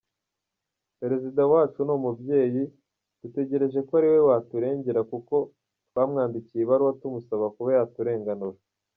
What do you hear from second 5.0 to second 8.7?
kuko twamwandikiye ibaruwa tumusaba kuba yaturenganura.